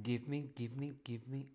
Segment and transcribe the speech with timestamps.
[0.00, 1.46] Give me, give me, give me.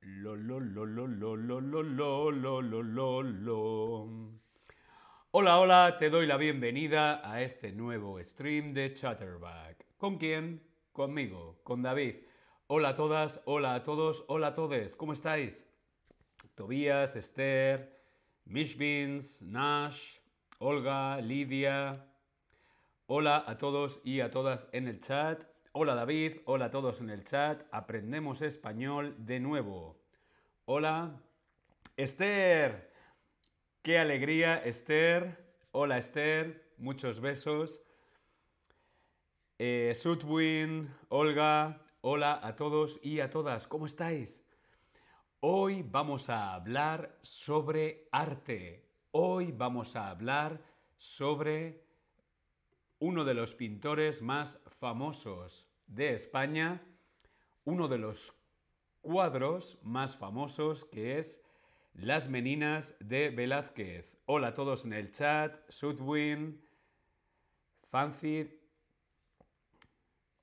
[0.00, 4.08] Lo, lo, lo, lo, lo, lo, lo, lo, lo, lo, lo.
[5.32, 9.84] Hola, hola, te doy la bienvenida a este nuevo stream de Chatterback.
[9.96, 10.62] ¿Con quién?
[10.92, 12.16] Conmigo, con David.
[12.68, 14.94] Hola a todas, hola a todos, hola a todos.
[14.94, 15.66] ¿Cómo estáis?
[16.54, 18.00] Tobías, Esther,
[18.44, 20.18] Mishbins, Nash,
[20.66, 22.06] Olga, Lidia.
[23.06, 25.44] Hola a todos y a todas en el chat.
[25.72, 27.64] Hola David, hola a todos en el chat.
[27.70, 30.00] Aprendemos español de nuevo.
[30.64, 31.20] Hola.
[31.98, 32.90] Esther.
[33.82, 35.54] Qué alegría, Esther.
[35.72, 36.72] Hola Esther.
[36.78, 37.82] Muchos besos.
[39.58, 41.82] Eh, Sudwin, Olga.
[42.00, 43.66] Hola a todos y a todas.
[43.66, 44.42] ¿Cómo estáis?
[45.40, 48.93] Hoy vamos a hablar sobre arte.
[49.16, 50.60] Hoy vamos a hablar
[50.96, 51.86] sobre
[52.98, 56.82] uno de los pintores más famosos de España,
[57.62, 58.34] uno de los
[59.02, 61.40] cuadros más famosos que es
[61.92, 64.18] Las Meninas de Velázquez.
[64.26, 66.60] Hola a todos en el chat, Sudwin,
[67.84, 68.60] Fancy.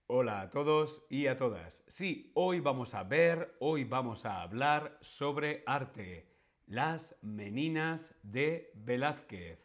[0.07, 1.83] Hola a todos y a todas.
[1.87, 6.30] Sí, hoy vamos a ver, hoy vamos a hablar sobre arte.
[6.71, 9.59] Las Meninas de Velázquez.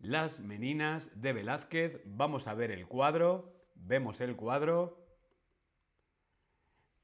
[0.00, 2.00] Las Meninas de Velázquez.
[2.04, 3.54] Vamos a ver el cuadro.
[3.76, 4.98] Vemos el cuadro.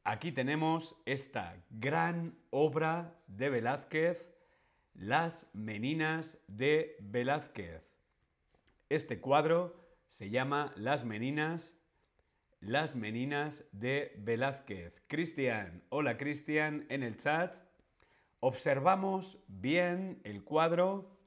[0.03, 4.27] Aquí tenemos esta gran obra de Velázquez,
[4.95, 7.85] Las Meninas de Velázquez.
[8.89, 9.77] Este cuadro
[10.09, 11.79] se llama Las Meninas,
[12.59, 15.01] Las Meninas de Velázquez.
[15.07, 17.66] Cristian, hola Cristian en el chat.
[18.41, 21.19] Observamos bien el cuadro,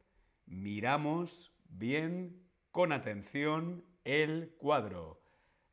[0.46, 5.22] miramos bien con atención el cuadro.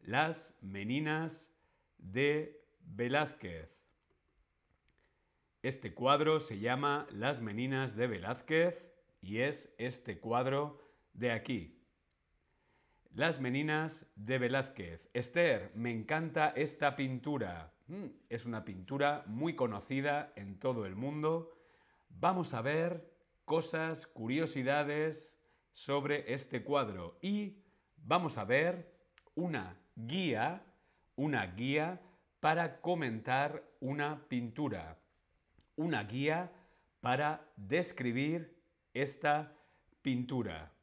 [0.01, 1.51] Las meninas
[1.99, 3.71] de Velázquez.
[5.63, 8.87] Este cuadro se llama Las meninas de Velázquez
[9.21, 10.81] y es este cuadro
[11.13, 11.76] de aquí.
[13.17, 15.09] Las meninas de Velázquez.
[15.15, 17.73] Esther, me encanta esta pintura.
[17.87, 21.51] Mm, es una pintura muy conocida en todo el mundo.
[22.11, 23.11] Vamos a ver
[23.47, 25.35] cosas, curiosidades
[25.73, 27.63] sobre este cuadro y
[27.97, 28.93] vamos a ver
[29.35, 30.63] una guía,
[31.15, 32.03] una guía
[32.41, 34.99] para comentar una pintura,
[35.75, 36.53] una guía
[37.01, 38.61] para describir
[38.93, 39.55] esta
[40.03, 40.76] pintura.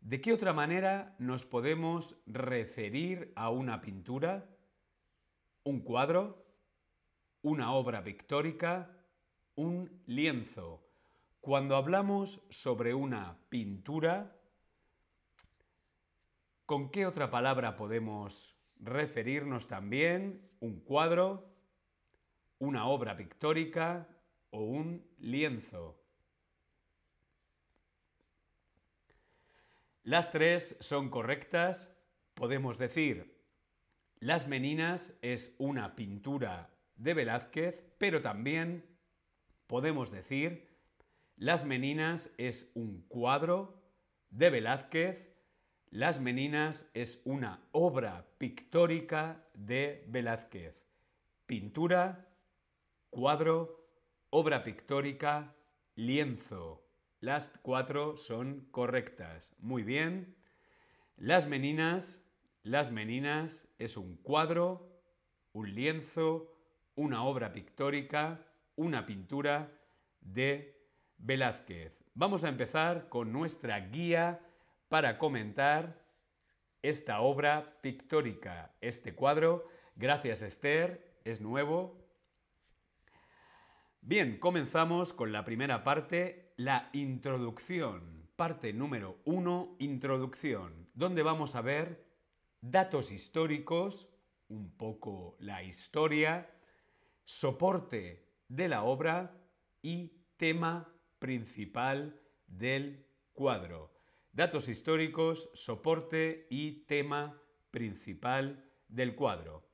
[0.00, 4.48] ¿De qué otra manera nos podemos referir a una pintura?
[5.68, 6.46] un cuadro,
[7.42, 8.90] una obra pictórica,
[9.54, 10.82] un lienzo.
[11.42, 14.34] Cuando hablamos sobre una pintura,
[16.64, 20.40] ¿con qué otra palabra podemos referirnos también?
[20.60, 21.54] Un cuadro,
[22.58, 24.08] una obra pictórica
[24.48, 26.00] o un lienzo.
[30.08, 31.94] Las tres son correctas.
[32.32, 33.36] Podemos decir
[34.20, 38.86] las Meninas es una pintura de Velázquez, pero también
[39.66, 40.66] podemos decir
[41.36, 43.82] Las Meninas es un cuadro
[44.30, 45.28] de Velázquez,
[45.90, 50.74] Las Meninas es una obra pictórica de Velázquez.
[51.44, 52.30] Pintura,
[53.10, 53.90] cuadro,
[54.30, 55.54] obra pictórica,
[55.96, 56.87] lienzo.
[57.20, 59.54] Las cuatro son correctas.
[59.58, 60.36] Muy bien.
[61.16, 62.20] Las Meninas
[62.68, 65.00] las Meninas es un cuadro,
[65.54, 66.54] un lienzo,
[66.96, 68.44] una obra pictórica,
[68.76, 69.72] una pintura
[70.20, 70.78] de
[71.16, 72.04] Velázquez.
[72.12, 74.40] Vamos a empezar con nuestra guía
[74.90, 76.02] para comentar
[76.82, 79.66] esta obra pictórica, este cuadro.
[79.96, 81.96] Gracias Esther, es nuevo.
[84.02, 88.28] Bien, comenzamos con la primera parte, la introducción.
[88.34, 92.04] Parte número uno, introducción, donde vamos a ver
[92.60, 94.08] datos históricos,
[94.48, 96.50] un poco la historia,
[97.24, 99.40] soporte de la obra
[99.82, 103.94] y tema principal del cuadro.
[104.32, 107.40] Datos históricos, soporte y tema
[107.70, 109.68] principal del cuadro.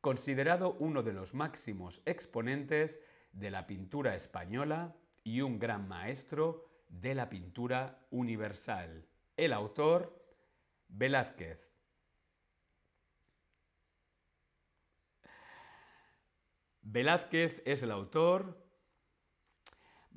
[0.01, 2.99] considerado uno de los máximos exponentes
[3.33, 9.05] de la pintura española y un gran maestro de la pintura universal.
[9.37, 10.19] El autor,
[10.87, 11.69] Velázquez.
[16.81, 18.64] Velázquez es el autor.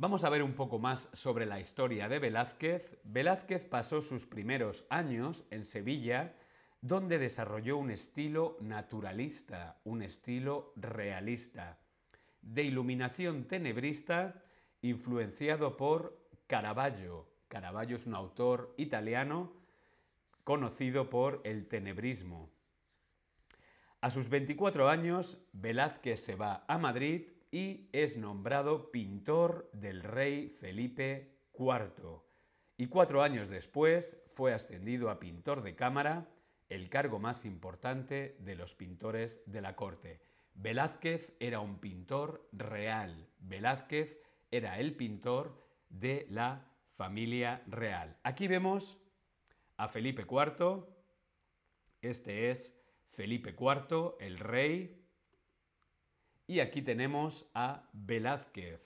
[0.00, 3.00] Vamos a ver un poco más sobre la historia de Velázquez.
[3.02, 6.36] Velázquez pasó sus primeros años en Sevilla,
[6.80, 11.80] donde desarrolló un estilo naturalista, un estilo realista,
[12.42, 14.40] de iluminación tenebrista,
[14.82, 16.16] influenciado por
[16.46, 17.26] Caravaggio.
[17.48, 19.52] Caravaggio es un autor italiano
[20.44, 22.48] conocido por el tenebrismo.
[24.00, 30.48] A sus 24 años, Velázquez se va a Madrid y es nombrado pintor del rey
[30.60, 32.22] Felipe IV.
[32.76, 36.28] Y cuatro años después fue ascendido a pintor de cámara,
[36.68, 40.20] el cargo más importante de los pintores de la corte.
[40.54, 43.28] Velázquez era un pintor real.
[43.40, 44.18] Velázquez
[44.50, 46.66] era el pintor de la
[46.96, 48.16] familia real.
[48.22, 48.98] Aquí vemos
[49.76, 50.84] a Felipe IV.
[52.02, 52.76] Este es
[53.12, 54.97] Felipe IV, el rey.
[56.48, 58.80] Y aquí tenemos a Velázquez.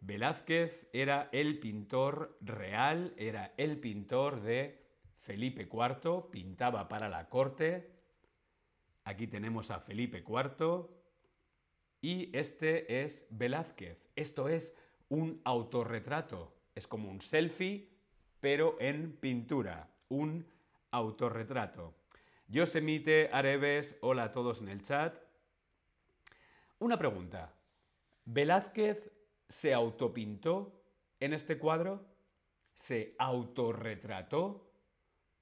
[0.00, 4.78] Velázquez era el pintor real, era el pintor de
[5.20, 7.90] Felipe IV, pintaba para la corte.
[9.04, 10.86] Aquí tenemos a Felipe IV
[12.02, 14.06] y este es Velázquez.
[14.16, 14.76] Esto es
[15.08, 17.88] un autorretrato, es como un selfie,
[18.38, 20.46] pero en pintura, un
[20.90, 21.99] autorretrato.
[22.50, 25.14] Yosemite, Areves, hola a todos en el chat.
[26.80, 27.54] Una pregunta.
[28.24, 29.08] ¿Velázquez
[29.48, 30.82] se autopintó
[31.20, 32.04] en este cuadro?
[32.74, 34.68] ¿Se autorretrató?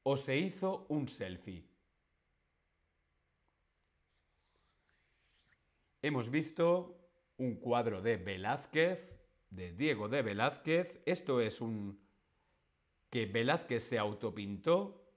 [0.03, 1.65] ¿O se hizo un selfie?
[6.03, 9.19] Hemos visto un cuadro de Velázquez,
[9.49, 11.01] de Diego de Velázquez.
[11.07, 11.99] Esto es un
[13.09, 15.08] que Velázquez se autopintó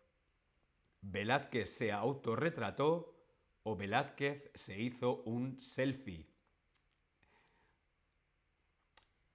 [1.02, 3.16] Velázquez se autorretrató
[3.64, 6.28] o Velázquez se hizo un selfie.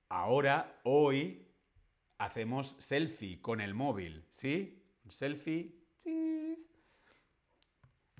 [0.09, 1.47] Ahora, hoy,
[2.19, 4.83] hacemos selfie con el móvil, ¿sí?
[5.05, 5.75] Un selfie.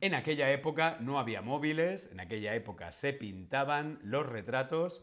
[0.01, 5.03] En aquella época no había móviles, en aquella época se pintaban los retratos,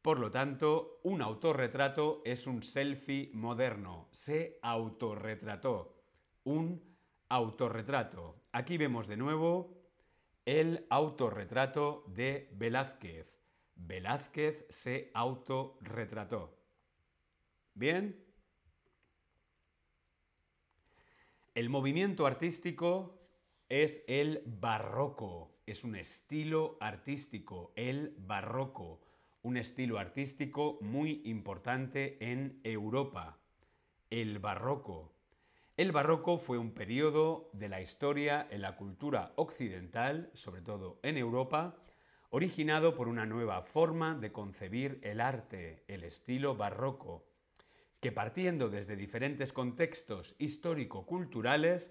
[0.00, 4.08] por lo tanto, un autorretrato es un selfie moderno.
[4.10, 6.02] Se autorretrató.
[6.42, 6.91] Un
[7.32, 8.36] autorretrato.
[8.52, 9.82] Aquí vemos de nuevo
[10.44, 13.26] el autorretrato de Velázquez.
[13.74, 16.54] Velázquez se autorretrató.
[17.72, 18.22] ¿Bien?
[21.54, 23.18] El movimiento artístico
[23.70, 29.00] es el barroco, es un estilo artístico, el barroco,
[29.40, 33.38] un estilo artístico muy importante en Europa.
[34.10, 35.21] El barroco.
[35.78, 41.16] El barroco fue un periodo de la historia en la cultura occidental, sobre todo en
[41.16, 41.76] Europa,
[42.28, 47.24] originado por una nueva forma de concebir el arte, el estilo barroco,
[48.00, 51.90] que partiendo desde diferentes contextos histórico-culturales,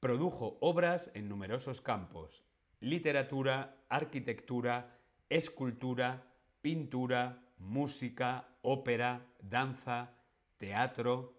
[0.00, 2.44] produjo obras en numerosos campos,
[2.80, 6.24] literatura, arquitectura, escultura,
[6.62, 10.14] pintura, música, ópera, danza,
[10.56, 11.37] teatro,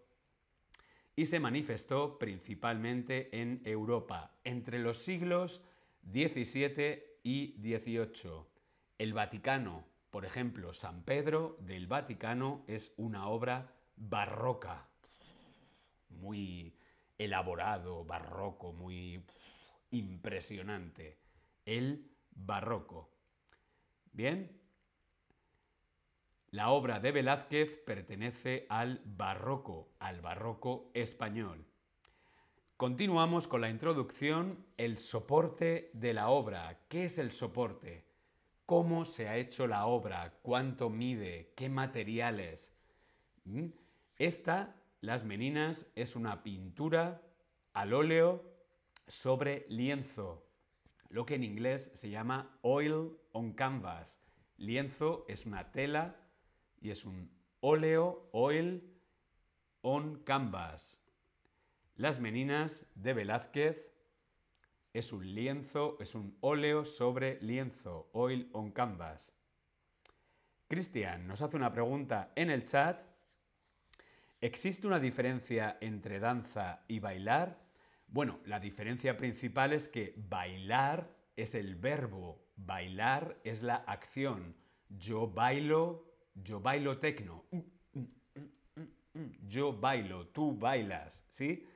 [1.20, 5.62] y se manifestó principalmente en Europa entre los siglos
[6.10, 8.46] XVII y XVIII.
[8.98, 14.88] El Vaticano, por ejemplo, San Pedro del Vaticano es una obra barroca,
[16.08, 16.74] muy
[17.18, 19.22] elaborado, barroco, muy
[19.92, 21.18] impresionante.
[21.66, 23.10] El barroco.
[24.14, 24.59] Bien,
[26.52, 31.66] la obra de Velázquez pertenece al barroco, al barroco español.
[32.76, 36.80] Continuamos con la introducción, el soporte de la obra.
[36.88, 38.06] ¿Qué es el soporte?
[38.66, 40.40] ¿Cómo se ha hecho la obra?
[40.42, 41.54] ¿Cuánto mide?
[41.56, 42.72] ¿Qué materiales?
[43.44, 43.68] ¿Mm?
[44.18, 47.22] Esta, Las Meninas, es una pintura
[47.74, 48.44] al óleo
[49.08, 50.48] sobre lienzo,
[51.10, 54.20] lo que en inglés se llama oil on canvas.
[54.58, 56.16] Lienzo es una tela
[56.82, 58.98] y es un óleo, oil,
[59.82, 61.00] on canvas.
[61.96, 63.90] Las Meninas de Velázquez
[64.94, 69.34] es un lienzo, es un óleo sobre lienzo, oil on canvas.
[70.68, 73.02] Cristian nos hace una pregunta en el chat.
[74.42, 77.60] ¿Existe una diferencia entre danza y bailar?
[78.08, 84.56] Bueno, la diferencia principal es que bailar es el verbo, bailar es la acción.
[84.90, 87.46] Yo bailo, yo bailo tecno.
[89.48, 91.68] Yo bailo, tú bailas, ¿sí?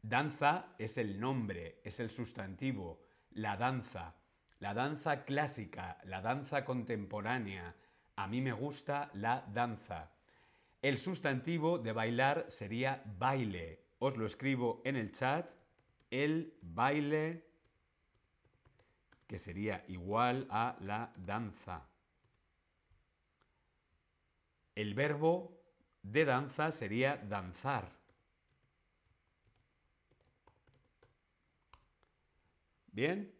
[0.00, 4.14] Danza es el nombre, es el sustantivo, la danza.
[4.60, 7.74] La danza clásica, la danza contemporánea.
[8.16, 10.10] A mí me gusta la danza.
[10.80, 13.82] El sustantivo de bailar sería baile.
[13.98, 15.50] Os lo escribo en el chat.
[16.10, 17.44] El baile,
[19.26, 21.86] que sería igual a la danza.
[24.76, 25.58] El verbo
[26.02, 27.90] de danza sería danzar.
[32.92, 33.34] Bien.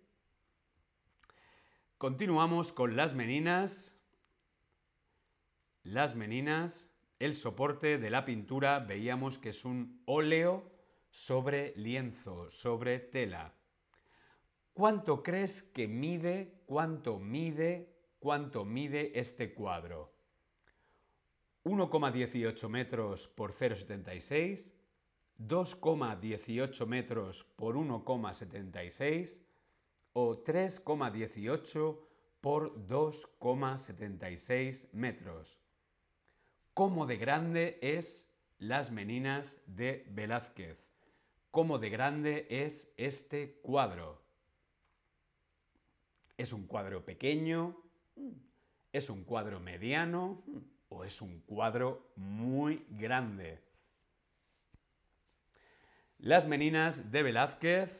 [1.98, 3.94] Continuamos con las meninas.
[5.82, 10.72] Las meninas, el soporte de la pintura, veíamos que es un óleo
[11.10, 13.54] sobre lienzo, sobre tela.
[14.72, 20.15] ¿Cuánto crees que mide, cuánto mide, cuánto mide este cuadro?
[21.66, 24.70] 1,18 metros por 0,76,
[25.40, 29.40] 2,18 metros por 1,76
[30.12, 31.98] o 3,18
[32.40, 35.58] por 2,76 metros.
[36.72, 40.78] ¿Cómo de grande es Las Meninas de Velázquez?
[41.50, 44.22] ¿Cómo de grande es este cuadro?
[46.36, 47.76] ¿Es un cuadro pequeño?
[48.92, 50.44] ¿Es un cuadro mediano?
[50.88, 53.60] O es un cuadro muy grande.
[56.18, 57.90] Las Meninas de Velázquez.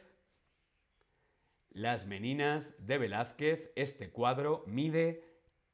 [1.69, 5.23] Las Meninas de Velázquez, este cuadro mide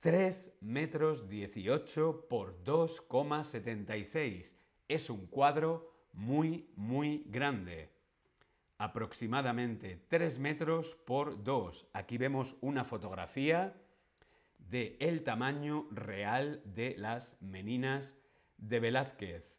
[0.01, 4.51] 3 metros 18 por 2,76.
[4.89, 7.89] Es un cuadro muy, muy grande.
[8.77, 11.87] Aproximadamente 3 metros por 2.
[11.93, 13.73] Aquí vemos una fotografía
[14.69, 18.17] de el tamaño real de las meninas
[18.57, 19.53] de Velázquez.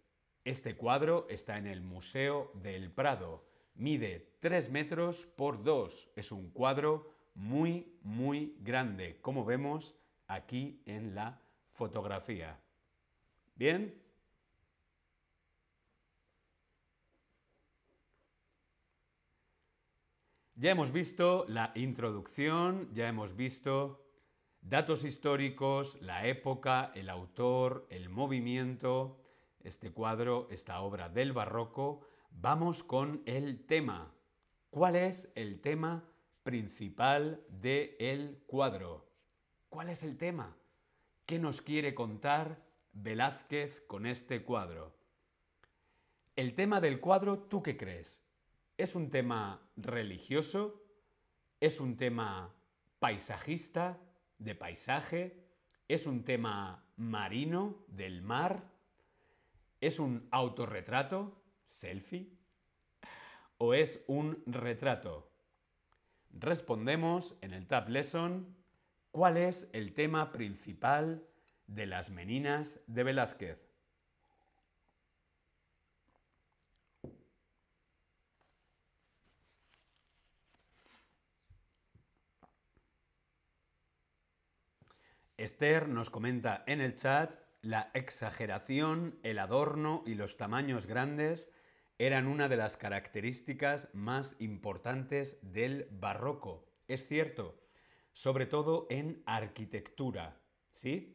[0.44, 3.44] Este cuadro está en el Museo del Prado.
[3.74, 6.10] Mide 3 metros por 2.
[6.16, 9.94] Es un cuadro muy, muy grande, como vemos
[10.28, 11.40] aquí en la
[11.72, 12.58] fotografía.
[13.56, 13.94] ¿Bien?
[20.56, 24.03] Ya hemos visto la introducción, ya hemos visto
[24.64, 29.20] Datos históricos, la época, el autor, el movimiento,
[29.62, 32.00] este cuadro, esta obra del barroco.
[32.30, 34.14] Vamos con el tema.
[34.70, 36.02] ¿Cuál es el tema
[36.44, 39.06] principal del cuadro?
[39.68, 40.56] ¿Cuál es el tema?
[41.26, 44.96] ¿Qué nos quiere contar Velázquez con este cuadro?
[46.36, 48.24] El tema del cuadro, ¿tú qué crees?
[48.78, 50.82] ¿Es un tema religioso?
[51.60, 52.54] ¿Es un tema
[52.98, 53.98] paisajista?
[54.38, 55.44] De paisaje,
[55.88, 58.70] es un tema marino del mar,
[59.80, 62.32] es un autorretrato, selfie,
[63.58, 65.30] o es un retrato.
[66.30, 68.56] Respondemos en el Tab Lesson
[69.10, 71.24] cuál es el tema principal
[71.66, 73.63] de las meninas de Velázquez.
[85.44, 91.50] Esther nos comenta en el chat la exageración, el adorno y los tamaños grandes
[91.98, 96.66] eran una de las características más importantes del barroco.
[96.88, 97.60] Es cierto,
[98.12, 101.14] sobre todo en arquitectura, ¿sí?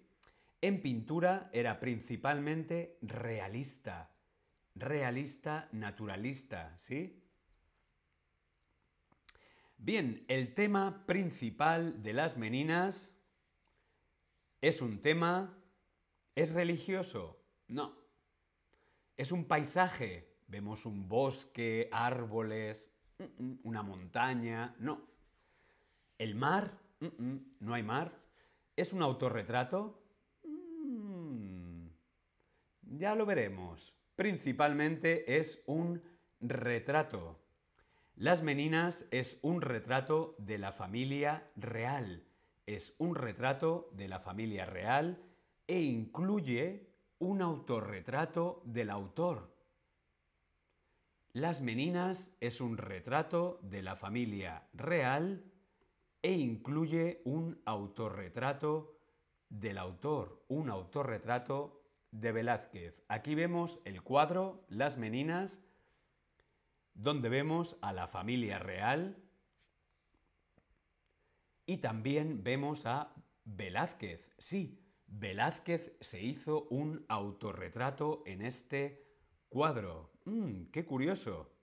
[0.61, 4.11] En pintura era principalmente realista,
[4.75, 7.23] realista, naturalista, ¿sí?
[9.79, 13.15] Bien, el tema principal de las meninas
[14.61, 15.55] es un tema...
[16.35, 17.41] ¿Es religioso?
[17.67, 17.97] No.
[19.17, 20.37] ¿Es un paisaje?
[20.47, 22.89] Vemos un bosque, árboles,
[23.63, 24.75] una montaña.
[24.79, 25.01] No.
[26.17, 26.77] ¿El mar?
[27.59, 28.13] No hay mar.
[28.75, 30.01] ¿Es un autorretrato?
[30.45, 31.87] Mm,
[32.97, 33.93] ya lo veremos.
[34.15, 36.01] Principalmente es un
[36.39, 37.39] retrato.
[38.15, 42.23] Las Meninas es un retrato de la familia real.
[42.69, 45.17] Es un retrato de la familia real
[45.65, 49.55] e incluye un autorretrato del autor.
[51.33, 55.43] Las Meninas es un retrato de la familia real
[56.21, 58.99] e incluye un autorretrato
[59.49, 63.03] del autor, un autorretrato de Velázquez.
[63.07, 65.59] Aquí vemos el cuadro Las Meninas,
[66.93, 69.17] donde vemos a la familia real
[71.69, 73.13] y también vemos a
[73.45, 74.33] Velázquez.
[74.39, 79.05] Sí, Velázquez se hizo un autorretrato en este
[79.49, 80.11] cuadro.
[80.25, 81.55] Mm, ¡Qué curioso!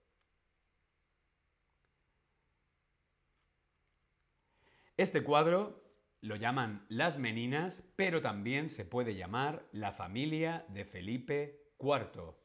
[4.97, 5.83] Este cuadro
[6.21, 12.37] lo llaman Las Meninas, pero también se puede llamar La familia de Felipe IV.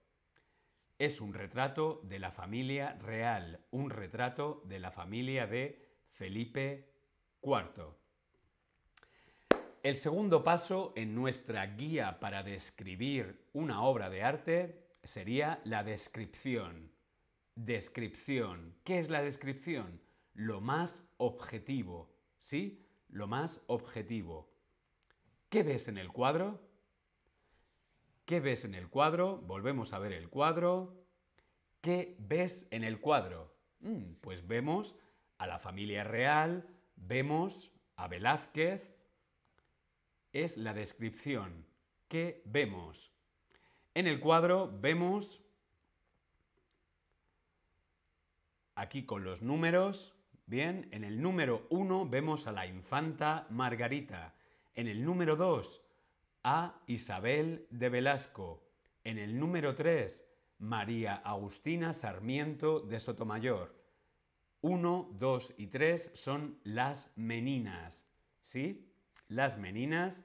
[0.98, 6.91] Es un retrato de la familia real, un retrato de la familia de Felipe
[7.42, 7.96] IV.
[9.84, 16.92] El segundo paso en nuestra guía para describir una obra de arte sería la descripción.
[17.56, 18.76] Descripción.
[18.84, 20.00] ¿Qué es la descripción?
[20.34, 22.86] Lo más objetivo, ¿sí?
[23.10, 24.52] Lo más objetivo.
[25.50, 26.62] ¿Qué ves en el cuadro?
[28.26, 29.38] ¿Qué ves en el cuadro?
[29.38, 31.04] Volvemos a ver el cuadro.
[31.82, 33.54] ¿Qué ves en el cuadro?
[33.80, 34.96] Mm, pues vemos
[35.40, 36.68] a la familia real,
[37.08, 38.82] vemos a Velázquez.
[40.34, 41.66] Es la descripción.
[42.08, 43.12] ¿Qué vemos?
[43.94, 45.42] En el cuadro vemos
[48.76, 50.16] aquí con los números
[50.52, 54.36] Bien, en el número 1 vemos a la infanta Margarita.
[54.76, 55.82] En el número 2
[56.44, 58.62] a Isabel de Velasco.
[59.06, 60.26] En el número 3
[60.60, 63.81] María Agustina Sarmiento de Sotomayor.
[64.62, 68.04] 1, 2 y 3 son las meninas.
[68.42, 68.92] ¿Sí?
[69.28, 70.24] Las meninas.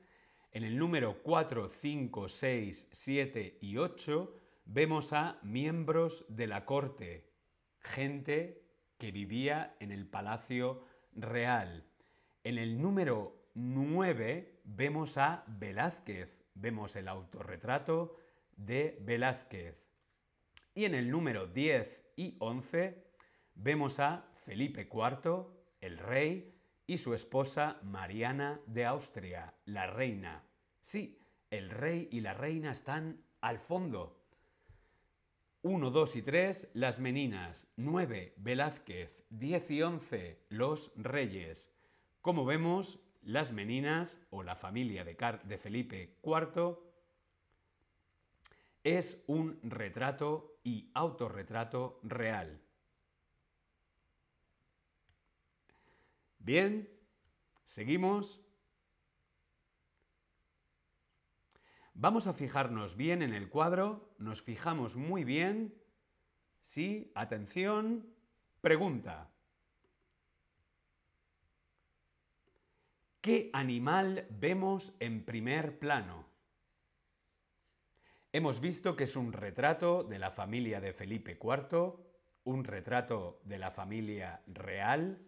[0.52, 4.34] En el número 4, 5, 6, 7 y 8
[4.66, 7.30] vemos a miembros de la corte,
[7.78, 8.62] gente
[8.98, 11.84] que vivía en el Palacio Real.
[12.42, 18.16] En el número 9 vemos a Velázquez, vemos el autorretrato
[18.56, 19.76] de Velázquez.
[20.74, 23.05] Y en el número 10 y 11
[23.56, 25.46] vemos a Felipe IV,
[25.80, 26.54] el rey,
[26.86, 30.44] y su esposa Mariana de Austria, la reina.
[30.80, 31.18] Sí,
[31.50, 34.22] el rey y la reina están al fondo.
[35.62, 37.66] 1, 2 y 3, las Meninas.
[37.76, 39.24] 9, Velázquez.
[39.30, 41.72] 10 y 11, los Reyes.
[42.22, 46.78] Como vemos, las Meninas, o la familia de, de Felipe IV,
[48.84, 52.60] es un retrato y autorretrato real.
[56.46, 56.88] Bien,
[57.64, 58.40] seguimos.
[61.92, 65.74] Vamos a fijarnos bien en el cuadro, nos fijamos muy bien.
[66.62, 68.14] Sí, atención,
[68.60, 69.28] pregunta.
[73.20, 76.28] ¿Qué animal vemos en primer plano?
[78.32, 81.96] Hemos visto que es un retrato de la familia de Felipe IV,
[82.44, 85.25] un retrato de la familia real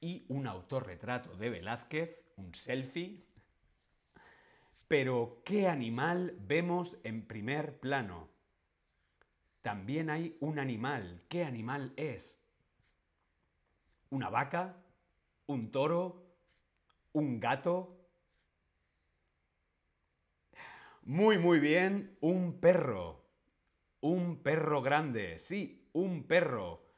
[0.00, 3.24] y un autorretrato de Velázquez, un selfie,
[4.88, 8.28] pero ¿qué animal vemos en primer plano?
[9.62, 11.22] También hay un animal.
[11.28, 12.42] ¿Qué animal es?
[14.08, 14.82] ¿Una vaca?
[15.46, 16.34] ¿Un toro?
[17.12, 18.00] ¿Un gato?
[21.02, 23.24] Muy, muy bien, un perro.
[24.00, 26.89] Un perro grande, sí, un perro.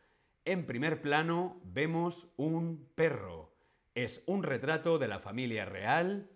[0.45, 3.55] En primer plano vemos un perro.
[3.95, 6.29] Es un retrato de la familia real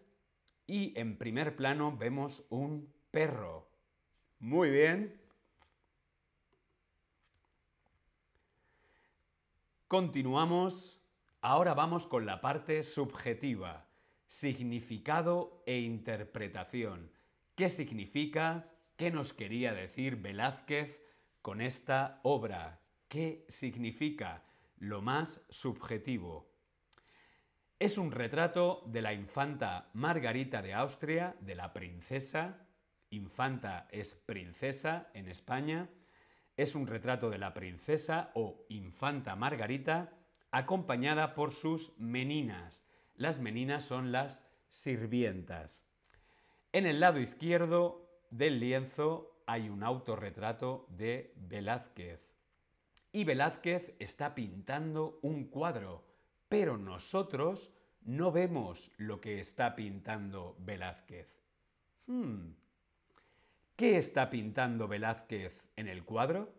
[0.66, 3.68] y en primer plano vemos un perro.
[4.38, 5.20] Muy bien.
[9.88, 11.00] Continuamos.
[11.40, 13.88] Ahora vamos con la parte subjetiva,
[14.26, 17.10] significado e interpretación.
[17.56, 18.70] ¿Qué significa?
[18.96, 21.00] ¿Qué nos quería decir Velázquez
[21.42, 22.80] con esta obra?
[23.08, 24.42] ¿Qué significa?
[24.78, 26.50] Lo más subjetivo.
[27.78, 32.66] Es un retrato de la infanta Margarita de Austria, de la princesa.
[33.10, 35.88] Infanta es princesa en España.
[36.56, 40.12] Es un retrato de la princesa o infanta Margarita
[40.50, 42.84] acompañada por sus meninas.
[43.14, 45.84] Las meninas son las sirvientas.
[46.72, 52.25] En el lado izquierdo del lienzo hay un autorretrato de Velázquez.
[53.16, 56.04] Y Velázquez está pintando un cuadro,
[56.50, 61.26] pero nosotros no vemos lo que está pintando Velázquez.
[62.04, 62.50] Hmm.
[63.74, 66.52] ¿Qué está pintando Velázquez en el cuadro?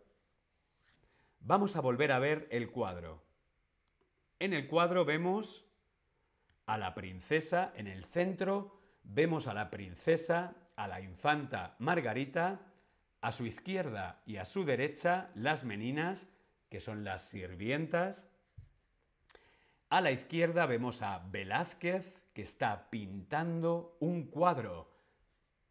[1.41, 3.21] Vamos a volver a ver el cuadro.
[4.39, 5.63] En el cuadro vemos
[6.65, 12.59] a la princesa en el centro, vemos a la princesa, a la infanta Margarita,
[13.21, 16.27] a su izquierda y a su derecha las meninas,
[16.69, 18.27] que son las sirvientas.
[19.89, 24.91] A la izquierda vemos a Velázquez, que está pintando un cuadro.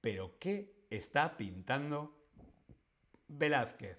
[0.00, 2.16] ¿Pero qué está pintando
[3.28, 3.98] Velázquez?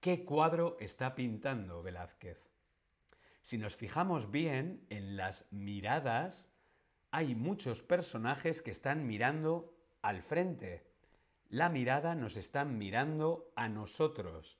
[0.00, 2.38] ¿Qué cuadro está pintando Velázquez?
[3.42, 6.48] Si nos fijamos bien en las miradas,
[7.10, 10.86] hay muchos personajes que están mirando al frente.
[11.48, 14.58] La mirada nos está mirando a nosotros.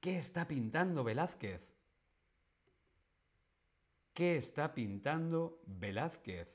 [0.00, 1.62] ¿Qué está pintando Velázquez?
[4.14, 6.48] ¿Qué está pintando Velázquez?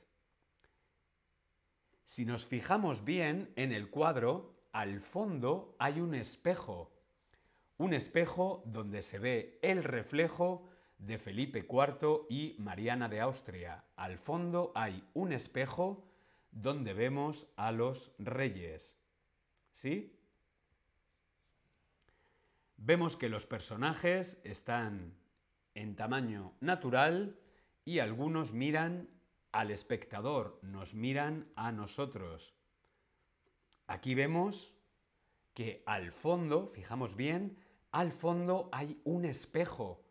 [2.04, 6.90] Si nos fijamos bien en el cuadro, al fondo hay un espejo.
[7.78, 13.84] Un espejo donde se ve el reflejo de Felipe IV y Mariana de Austria.
[13.96, 16.04] Al fondo hay un espejo
[16.50, 18.96] donde vemos a los reyes.
[19.72, 20.18] ¿Sí?
[22.84, 25.14] Vemos que los personajes están
[25.74, 27.38] en tamaño natural
[27.84, 29.08] y algunos miran
[29.52, 32.54] al espectador, nos miran a nosotros.
[33.86, 34.74] Aquí vemos
[35.54, 37.56] que al fondo, fijamos bien,
[37.90, 40.02] al fondo hay un espejo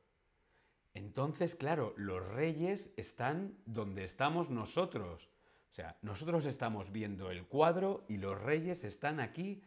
[0.94, 5.30] entonces, claro, los reyes están donde estamos nosotros.
[5.72, 9.62] O sea, nosotros estamos viendo el cuadro y los reyes están aquí.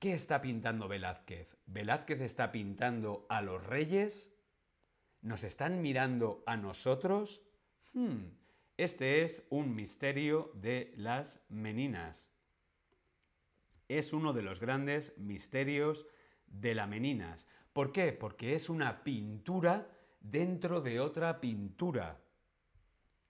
[0.00, 1.58] ¿Qué está pintando Velázquez?
[1.66, 4.32] ¿Velázquez está pintando a los reyes?
[5.20, 7.42] ¿Nos están mirando a nosotros?
[7.92, 8.30] Hmm,
[8.78, 12.30] este es un misterio de las meninas.
[13.88, 16.06] Es uno de los grandes misterios
[16.46, 17.46] de las meninas.
[17.74, 18.14] ¿Por qué?
[18.14, 19.86] Porque es una pintura
[20.18, 22.18] dentro de otra pintura.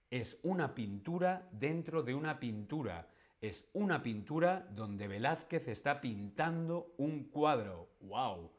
[0.09, 3.09] Es una pintura dentro de una pintura.
[3.40, 7.88] Es una pintura donde Velázquez está pintando un cuadro.
[8.00, 8.50] ¡Wow!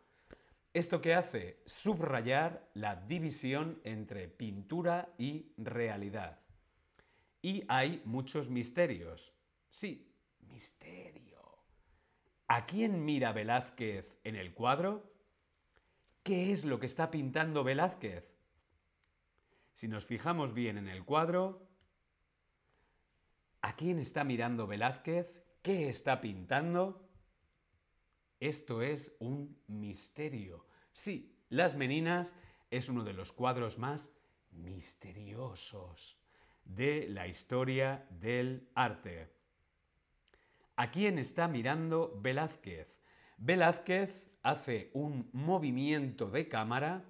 [0.74, 1.62] ¿Esto qué hace?
[1.66, 6.40] Subrayar la división entre pintura y realidad.
[7.44, 9.34] Y hay muchos misterios.
[9.70, 11.42] Sí, misterio.
[12.48, 15.14] ¿A quién mira Velázquez en el cuadro?
[16.24, 18.32] ¿Qué es lo que está pintando Velázquez?
[19.74, 21.71] Si nos fijamos bien en el cuadro,
[23.62, 25.32] ¿a quién está mirando Velázquez?
[25.62, 27.08] ¿Qué está pintando?
[28.40, 30.66] Esto es un misterio.
[30.94, 32.36] Sí, Las Meninas
[32.72, 34.12] es uno de los cuadros más
[34.52, 36.18] misteriosos
[36.66, 39.30] de la historia del arte.
[40.76, 42.88] ¿A quién está mirando Velázquez?
[43.38, 47.04] Velázquez hace un movimiento de cámara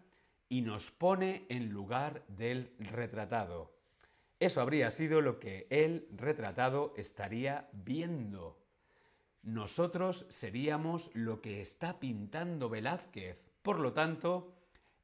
[0.49, 3.80] y nos pone en lugar del retratado.
[4.41, 8.58] Eso habría sido lo que el retratado estaría viendo.
[9.43, 13.38] Nosotros seríamos lo que está pintando Velázquez.
[13.62, 14.51] Por lo tanto,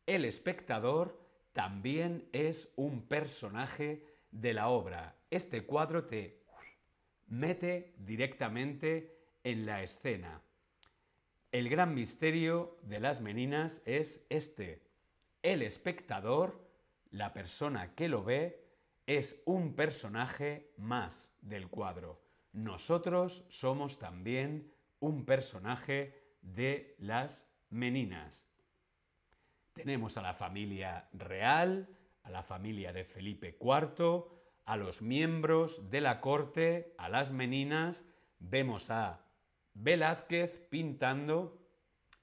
[0.08, 1.22] el espectador
[1.54, 5.16] también es un personaje de la obra.
[5.30, 6.42] Este cuadro te
[7.28, 10.42] mete directamente en la escena.
[11.52, 14.82] El gran misterio de las meninas es este.
[15.44, 16.60] El espectador,
[17.12, 18.67] la persona que lo ve,
[19.08, 22.22] es un personaje más del cuadro.
[22.52, 28.46] Nosotros somos también un personaje de las meninas.
[29.74, 31.88] Tenemos a la familia real,
[32.24, 34.26] a la familia de Felipe IV,
[34.66, 38.06] a los miembros de la corte, a las meninas,
[38.40, 39.26] vemos a
[39.74, 41.66] Velázquez pintando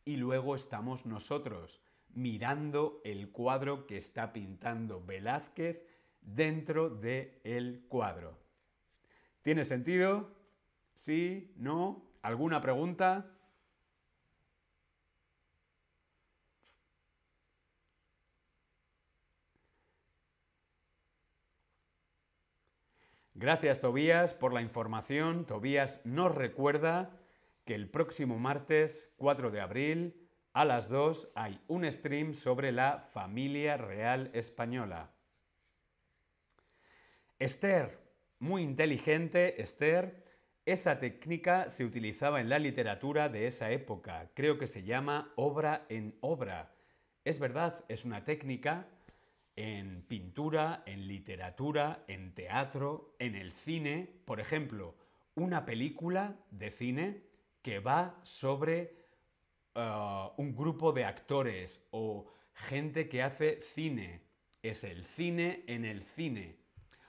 [0.04, 1.80] y luego estamos nosotros.
[2.16, 5.84] mirando el cuadro que está pintando Velázquez
[6.24, 8.38] dentro del el cuadro.
[9.42, 10.34] ¿Tiene sentido?
[10.94, 11.52] ¿Sí?
[11.56, 12.02] ¿No?
[12.22, 13.30] ¿Alguna pregunta?
[23.36, 25.44] Gracias Tobías por la información.
[25.44, 27.10] Tobías nos recuerda
[27.64, 33.00] que el próximo martes 4 de abril a las 2 hay un stream sobre la
[33.12, 35.13] familia real española.
[37.44, 37.98] Esther,
[38.38, 40.24] muy inteligente, Esther.
[40.64, 44.30] Esa técnica se utilizaba en la literatura de esa época.
[44.32, 46.72] Creo que se llama obra en obra.
[47.22, 48.88] Es verdad, es una técnica
[49.56, 54.08] en pintura, en literatura, en teatro, en el cine.
[54.24, 54.94] Por ejemplo,
[55.34, 57.24] una película de cine
[57.60, 58.96] que va sobre
[59.74, 64.22] uh, un grupo de actores o gente que hace cine.
[64.62, 66.63] Es el cine en el cine.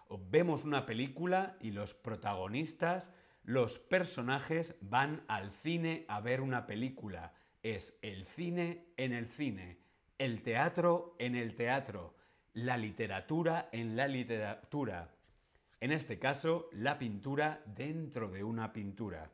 [0.09, 3.11] Vemos una película y los protagonistas,
[3.43, 7.33] los personajes van al cine a ver una película.
[7.63, 9.79] Es el cine en el cine,
[10.17, 12.15] el teatro en el teatro
[12.55, 15.13] la literatura en la literatura.
[15.81, 19.29] En este caso, la pintura dentro de una pintura.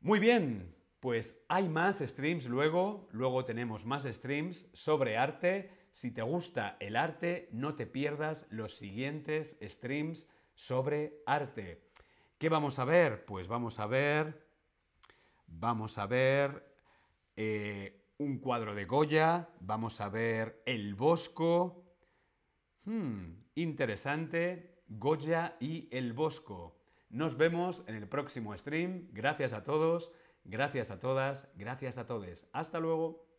[0.00, 5.70] Muy bien, pues hay más streams luego, luego tenemos más streams sobre arte.
[5.92, 11.90] Si te gusta el arte, no te pierdas los siguientes streams sobre arte.
[12.38, 13.24] ¿Qué vamos a ver?
[13.24, 14.46] Pues vamos a ver,
[15.46, 16.74] vamos a ver
[17.36, 21.84] eh, un cuadro de Goya, vamos a ver El Bosco.
[22.84, 26.80] Hmm, interesante, Goya y El Bosco.
[27.08, 29.08] Nos vemos en el próximo stream.
[29.12, 30.12] Gracias a todos,
[30.44, 32.46] gracias a todas, gracias a todos.
[32.52, 33.29] Hasta luego.